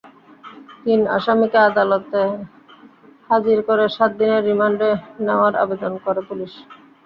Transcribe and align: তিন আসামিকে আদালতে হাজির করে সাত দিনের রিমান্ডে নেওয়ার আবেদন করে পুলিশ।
তিন 0.83 0.99
আসামিকে 1.17 1.59
আদালতে 1.69 2.21
হাজির 3.29 3.57
করে 3.67 3.85
সাত 3.95 4.11
দিনের 4.19 4.41
রিমান্ডে 4.49 4.89
নেওয়ার 5.25 5.53
আবেদন 5.63 5.93
করে 6.05 6.21
পুলিশ। 6.29 6.53